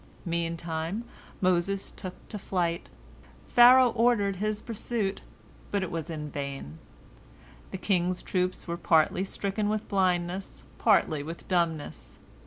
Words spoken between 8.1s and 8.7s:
troops